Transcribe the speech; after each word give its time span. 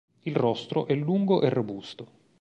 Il 0.23 0.35
rostro 0.35 0.87
è 0.87 0.95
lungo 0.95 1.43
e 1.43 1.49
robusto. 1.49 2.07